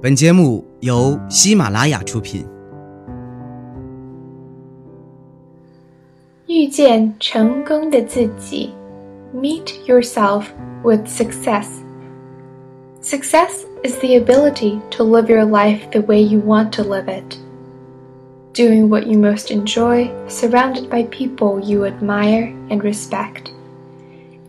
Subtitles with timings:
[0.00, 2.44] 本节目由喜马拉雅出品。
[6.48, 8.70] 遇见成功的自己，
[9.34, 10.46] Meet yourself
[10.82, 11.66] with success.
[13.00, 17.38] Success is the ability to live your life the way you want to live it.
[18.54, 23.50] Doing what you most enjoy, surrounded by people you admire and respect.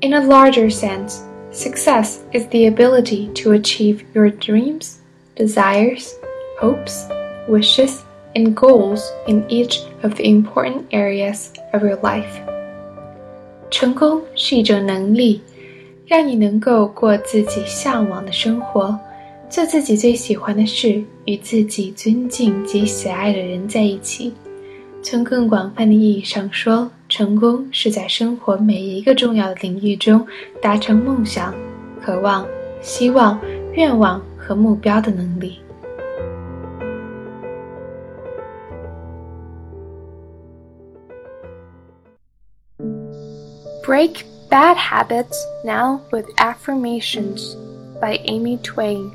[0.00, 4.98] In a larger sense, success is the ability to achieve your dreams
[5.35, 6.11] desires,
[6.59, 7.07] hopes,
[7.47, 7.99] wishes,
[8.35, 12.41] and goals in each of the important areas of your life.
[13.69, 15.41] 成功是一种能力，
[16.05, 18.97] 让你能够过自己向往的生活，
[19.49, 24.33] 做自己最喜欢的事，与自己尊敬及喜爱的人在一起。
[25.01, 30.25] 从更广泛的意义上说，成功是在生活每一个重要的领域中
[30.61, 31.53] 达成梦想、
[32.01, 32.47] 渴望、
[32.81, 33.39] 希望、
[33.73, 34.21] 愿望。
[34.42, 35.60] 和目标的能力。
[43.84, 47.56] Break Bad Habits Now with Affirmations
[48.00, 49.10] by Amy Twain.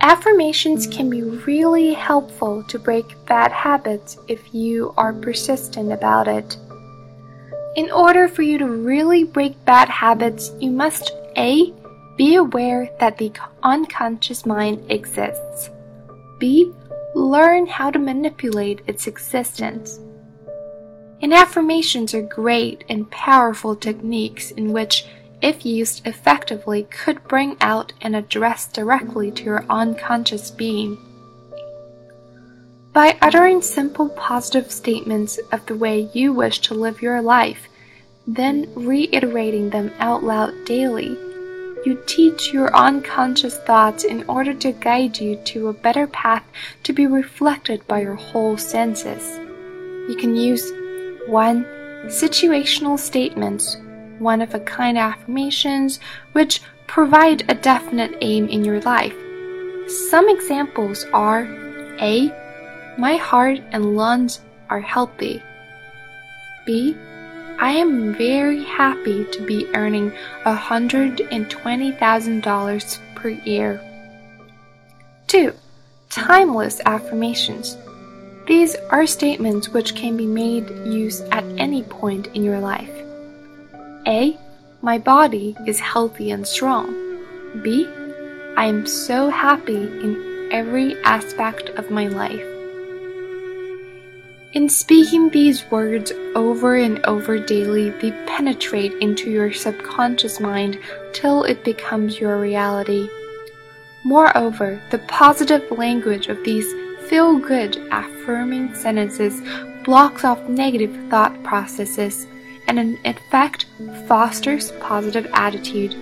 [0.00, 6.56] Affirmations can be really helpful to break bad habits if you are persistent about it.
[7.74, 11.74] In order for you to really break bad habits, you must A.
[12.15, 13.31] Be aware that the
[13.63, 15.69] unconscious mind exists.
[16.39, 16.71] B.
[17.15, 19.99] Learn how to manipulate its existence.
[21.21, 25.05] And affirmations are great and powerful techniques in which,
[25.41, 30.97] if used effectively, could bring out and address directly to your unconscious being.
[32.93, 37.67] By uttering simple positive statements of the way you wish to live your life,
[38.27, 41.17] then reiterating them out loud daily,
[41.85, 46.43] you teach your unconscious thoughts in order to guide you to a better path
[46.83, 49.37] to be reflected by your whole senses.
[50.09, 50.71] You can use
[51.27, 51.65] 1.
[52.07, 53.77] Situational statements,
[54.19, 55.99] one of a kind affirmations,
[56.33, 59.15] which provide a definite aim in your life.
[60.09, 61.43] Some examples are
[61.99, 62.31] A.
[62.97, 65.41] My heart and lungs are healthy.
[66.65, 66.95] B.
[67.63, 70.11] I am very happy to be earning
[70.43, 73.81] $120,000 per year.
[75.27, 75.53] 2.
[76.09, 77.77] Timeless affirmations.
[78.47, 82.91] These are statements which can be made use at any point in your life.
[84.05, 84.37] A.
[84.81, 86.93] My body is healthy and strong.
[87.63, 87.87] B.
[88.57, 92.52] I am so happy in every aspect of my life.
[94.53, 100.77] In speaking these words over and over daily, they penetrate into your subconscious mind
[101.11, 103.09] till it becomes your reality.
[104.03, 106.71] Moreover, the positive language of these
[107.09, 109.41] feel good, affirming sentences
[109.83, 112.27] blocks off negative thought processes
[112.67, 113.65] and, in effect,
[114.07, 115.95] fosters positive attitude.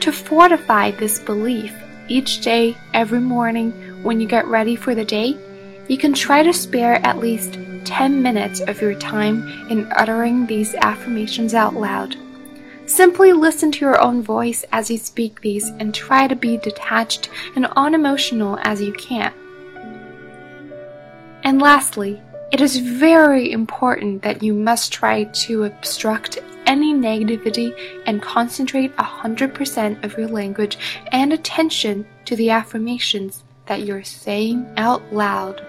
[0.00, 1.72] To fortify this belief,
[2.08, 3.70] each day, every morning,
[4.02, 5.38] when you get ready for the day,
[5.88, 10.74] you can try to spare at least 10 minutes of your time in uttering these
[10.74, 12.16] affirmations out loud.
[12.86, 17.30] Simply listen to your own voice as you speak these and try to be detached
[17.56, 19.32] and unemotional as you can.
[21.42, 22.20] And lastly,
[22.52, 27.72] it is very important that you must try to obstruct any negativity
[28.06, 30.78] and concentrate 100% of your language
[31.12, 35.64] and attention to the affirmations that you're saying out loud.